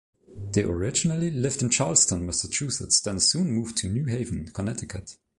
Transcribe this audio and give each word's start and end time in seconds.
They 0.53 0.63
originally 0.63 1.29
lived 1.29 1.61
in 1.61 1.69
Charlestown, 1.69 2.25
Massachusetts, 2.25 2.99
then 3.01 3.19
soon 3.19 3.51
moved 3.51 3.77
to 3.77 3.87
New 3.87 4.05
Haven, 4.05 4.47
Connecticut. 4.51 5.17